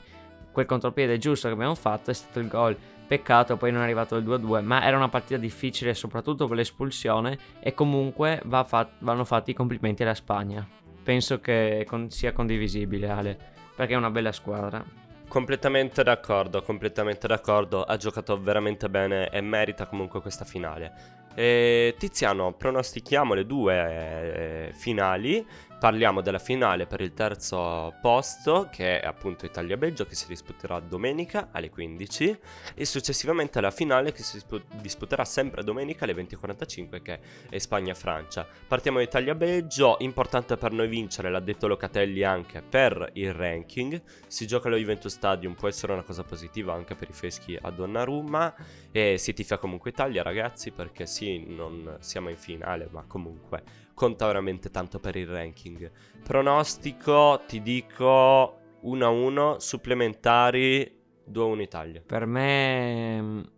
quel 0.52 0.66
contropiede 0.66 1.18
giusto 1.18 1.48
che 1.48 1.54
abbiamo 1.54 1.76
fatto 1.76 2.10
è 2.10 2.14
stato 2.14 2.40
il 2.40 2.48
gol. 2.48 2.76
Peccato, 3.06 3.58
poi 3.58 3.72
non 3.72 3.82
è 3.82 3.84
arrivato 3.84 4.16
il 4.16 4.24
2-2, 4.24 4.64
ma 4.64 4.84
era 4.84 4.96
una 4.96 5.10
partita 5.10 5.38
difficile 5.38 5.94
soprattutto 5.94 6.48
per 6.48 6.56
l'espulsione 6.56 7.38
e 7.60 7.74
comunque 7.74 8.42
va 8.46 8.64
fat- 8.64 8.96
vanno 9.00 9.26
fatti 9.26 9.52
i 9.52 9.54
complimenti 9.54 10.04
alla 10.04 10.16
Spagna. 10.16 10.66
Penso 11.04 11.42
che 11.42 11.86
con- 11.86 12.10
sia 12.10 12.32
condivisibile, 12.32 13.10
Ale, 13.10 13.38
perché 13.76 13.94
è 13.94 13.98
una 13.98 14.10
bella 14.10 14.32
squadra. 14.32 15.03
Completamente 15.34 16.04
d'accordo, 16.04 16.62
completamente 16.62 17.26
d'accordo. 17.26 17.82
Ha 17.82 17.98
giocato 17.98 18.40
veramente 18.40 18.88
bene 18.88 19.30
e 19.32 19.42
merita 19.42 19.88
comunque 19.88 20.22
questa 20.22 20.46
finale. 20.46 20.94
E 21.34 21.96
Tiziano, 21.98 22.54
pronostichiamo 22.54 23.34
le 23.34 23.44
due 23.48 24.68
eh, 24.68 24.74
finali. 24.74 25.44
Parliamo 25.84 26.22
della 26.22 26.40
finale 26.40 26.86
per 26.86 27.02
il 27.02 27.14
terzo 27.14 27.94
posto, 28.00 28.70
che 28.72 29.02
è 29.02 29.06
appunto 29.06 29.46
Italia-Belgio, 29.46 30.06
che 30.06 30.16
si 30.16 30.28
disputerà 30.28 30.80
domenica 30.80 31.50
alle 31.52 31.70
15, 31.70 32.40
e 32.74 32.86
successivamente 32.86 33.60
la 33.60 33.70
finale 33.70 34.14
che 34.14 34.24
si 34.24 34.42
disputerà 34.80 35.26
sempre 35.26 35.62
domenica 35.62 36.06
alle 36.06 36.14
20.45, 36.14 37.02
che 37.02 37.20
è 37.50 37.58
Spagna-Francia. 37.58 38.48
Partiamo 38.66 39.00
da 39.00 39.04
Italia-Belgio, 39.04 39.98
importante 40.00 40.56
per 40.56 40.72
noi 40.72 40.88
vincere, 40.88 41.30
l'ha 41.30 41.42
detto 41.42 41.68
Locatelli 41.68 42.24
anche 42.24 42.62
per 42.62 43.10
il 43.16 43.34
ranking. 43.34 44.02
Si 44.28 44.48
gioca 44.48 44.70
allo 44.70 44.78
Juventus 44.78 45.12
Stadium, 45.14 45.54
può 45.54 45.68
essere 45.68 45.92
una 45.92 46.04
cosa 46.04 46.24
positiva 46.24 46.74
anche 46.74 46.96
per 46.96 47.10
i 47.10 47.14
feschi 47.14 47.60
a 47.62 47.70
Donnarumma, 47.72 48.56
e 48.90 49.18
si 49.18 49.34
tifa 49.34 49.58
comunque 49.58 49.90
Italia, 49.90 50.24
ragazzi, 50.24 50.72
perché 50.72 51.06
sì, 51.06 51.44
non 51.46 51.98
siamo 52.00 52.30
in 52.30 52.38
finale, 52.38 52.88
ma 52.90 53.04
comunque 53.06 53.83
conta 53.94 54.26
veramente 54.26 54.70
tanto 54.70 55.00
per 55.00 55.16
il 55.16 55.28
ranking. 55.28 55.92
Pronostico, 56.24 57.42
ti 57.48 57.62
dico 57.62 58.60
1-1, 58.84 59.58
supplementari 59.58 61.02
2-1 61.30 61.60
Italia. 61.62 62.04
Per 62.06 62.26
me, 62.26 63.50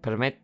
per 0.00 0.16
me 0.16 0.40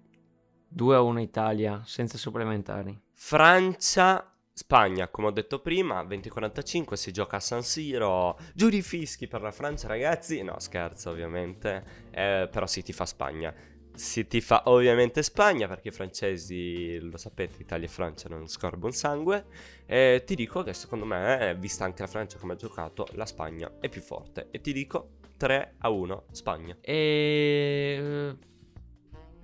2-1 0.74 1.18
Italia, 1.18 1.82
senza 1.84 2.18
supplementari. 2.18 2.98
Francia, 3.14 4.32
Spagna, 4.52 5.08
come 5.08 5.28
ho 5.28 5.30
detto 5.30 5.60
prima, 5.60 6.02
20-45 6.02 6.94
si 6.94 7.12
gioca 7.12 7.36
a 7.36 7.40
San 7.40 7.62
Siro. 7.62 8.36
Giù 8.54 8.68
di 8.68 8.82
fischi 8.82 9.28
per 9.28 9.40
la 9.40 9.52
Francia, 9.52 9.86
ragazzi. 9.86 10.42
No, 10.42 10.58
scherzo, 10.58 11.10
ovviamente. 11.10 12.08
Eh, 12.10 12.48
però 12.50 12.66
sì, 12.66 12.82
ti 12.82 12.92
fa 12.92 13.06
Spagna 13.06 13.54
si 13.98 14.26
tifa 14.26 14.62
ovviamente 14.66 15.22
Spagna 15.22 15.66
perché 15.66 15.88
i 15.88 15.92
francesi, 15.92 16.98
lo 17.00 17.16
sapete, 17.16 17.60
Italia 17.60 17.86
e 17.86 17.90
Francia 17.90 18.28
non 18.28 18.46
scorbono 18.48 18.92
sangue. 18.92 19.46
E 19.86 20.22
ti 20.24 20.34
dico 20.34 20.62
che 20.62 20.72
secondo 20.72 21.04
me, 21.04 21.56
vista 21.58 21.84
anche 21.84 22.02
la 22.02 22.08
Francia 22.08 22.38
come 22.38 22.52
ha 22.52 22.56
giocato, 22.56 23.06
la 23.12 23.26
Spagna 23.26 23.70
è 23.80 23.88
più 23.88 24.00
forte. 24.00 24.48
E 24.50 24.60
ti 24.60 24.72
dico 24.72 25.16
3 25.36 25.74
a 25.78 25.88
1 25.90 26.24
Spagna. 26.30 26.76
E 26.80 28.36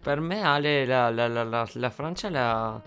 per 0.01 0.21
me 0.21 0.43
Ale 0.43 0.85
la, 0.85 1.11
la, 1.11 1.27
la, 1.27 1.69
la 1.73 1.91
Francia 1.91 2.31
la, 2.31 2.83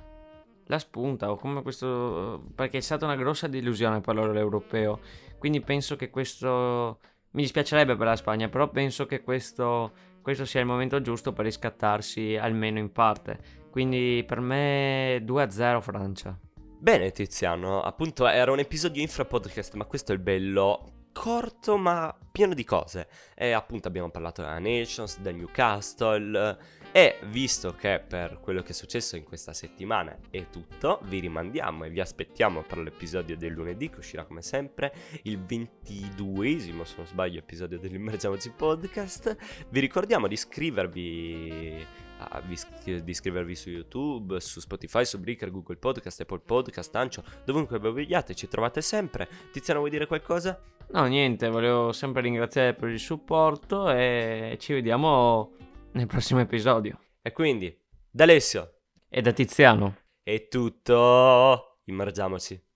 spunta 0.78 1.32
o 1.32 1.36
come 1.36 1.62
questo 1.64 2.44
perché 2.56 2.78
è 2.78 2.82
stata 2.82 3.06
una 3.06 3.16
grossa 3.16 3.48
delusione 3.48 4.00
per 4.00 4.16
loro 4.16 4.32
l'europeo. 4.32 5.00
Quindi 5.38 5.60
penso 5.62 5.96
che 5.96 6.10
questo 6.10 7.00
mi 7.32 7.42
dispiacerebbe 7.42 7.96
per 7.96 8.08
la 8.08 8.16
Spagna, 8.16 8.48
però 8.48 8.70
penso 8.70 9.06
che 9.06 9.22
questo 9.22 9.92
questo 10.28 10.44
sia 10.44 10.60
il 10.60 10.66
momento 10.66 11.00
giusto 11.00 11.32
per 11.32 11.46
riscattarsi 11.46 12.36
almeno 12.36 12.80
in 12.80 12.92
parte. 12.92 13.40
Quindi 13.72 14.26
per 14.28 14.42
me 14.42 15.20
2-0 15.20 15.80
Francia. 15.80 16.38
Bene 16.78 17.12
Tiziano, 17.12 17.82
appunto 17.82 18.28
era 18.28 18.52
un 18.52 18.60
episodio 18.60 19.02
infra 19.02 19.24
podcast, 19.24 19.76
ma 19.76 19.86
questo 19.86 20.12
è 20.12 20.16
il 20.16 20.22
bello 20.22 21.06
corto 21.14 21.78
ma 21.78 22.14
pieno 22.30 22.54
di 22.54 22.66
cose. 22.66 23.08
E 23.36 23.54
appunto 23.54 23.88
abbiamo 23.88 24.10
parlato 24.10 24.42
della 24.42 24.60
Nations, 24.60 25.18
del 25.22 25.36
Newcastle, 25.36 26.58
e 26.98 27.20
visto 27.26 27.76
che 27.76 28.00
per 28.00 28.40
quello 28.42 28.64
che 28.64 28.70
è 28.70 28.74
successo 28.74 29.18
in 29.18 29.24
questa 29.24 29.54
settimana 29.54 30.18
è 30.32 30.50
tutto, 30.50 31.00
vi 31.04 31.20
rimandiamo 31.20 31.84
e 31.84 31.92
vi 31.92 32.00
aspettiamo 32.00 32.64
per 32.64 32.80
l'episodio 32.80 33.38
del 33.38 33.54
lunedì 33.54 33.92
che 33.92 34.00
uscirà 34.00 34.26
come 34.26 34.42
sempre 34.42 34.92
il 35.26 35.38
22esimo, 35.38 36.82
se 36.82 36.96
non 36.98 37.06
sbaglio, 37.06 37.38
episodio 37.38 37.78
dell'Immergiamoci 37.78 38.50
Podcast. 38.50 39.38
Vi 39.70 39.80
ricordiamo 39.80 40.26
di 40.26 40.34
iscrivervi 40.34 41.86
a, 42.18 42.42
di 42.42 43.12
iscrivervi 43.12 43.54
su 43.54 43.70
YouTube, 43.70 44.40
su 44.40 44.60
Spotify, 44.60 45.06
su 45.06 45.20
Breaker, 45.20 45.52
Google 45.52 45.78
Podcast, 45.78 46.22
Apple 46.22 46.42
Podcast, 46.44 46.96
Ancio, 46.96 47.24
dovunque 47.46 47.78
voi 47.78 47.92
vogliate, 47.92 48.34
ci 48.34 48.48
trovate 48.48 48.82
sempre. 48.82 49.30
Tiziano, 49.52 49.82
vuoi 49.82 49.92
dire 49.92 50.08
qualcosa? 50.08 50.60
No, 50.94 51.06
niente, 51.06 51.48
volevo 51.50 51.92
sempre 51.92 52.24
ringraziare 52.24 52.74
per 52.74 52.90
il 52.90 52.98
supporto 52.98 53.92
e 53.92 54.58
ci 54.60 54.74
vediamo 54.74 55.52
nel 55.98 56.08
prossimo 56.08 56.40
episodio. 56.40 57.00
E 57.22 57.32
quindi, 57.32 57.76
da 58.10 58.24
Alessio 58.24 58.82
e 59.10 59.22
da 59.22 59.32
Tiziano 59.34 59.98
è 60.24 60.48
tutto. 60.48 61.80
Immergiamoci. 61.86 62.67